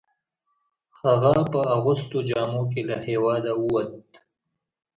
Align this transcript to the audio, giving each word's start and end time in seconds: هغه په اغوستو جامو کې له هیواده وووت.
هغه 1.01 1.35
په 1.51 1.59
اغوستو 1.75 2.17
جامو 2.29 2.63
کې 2.71 2.81
له 2.89 2.95
هیواده 3.07 3.51
وووت. 3.59 3.93